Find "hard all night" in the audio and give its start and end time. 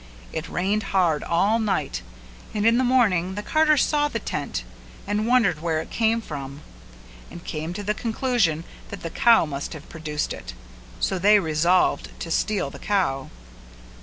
0.97-2.01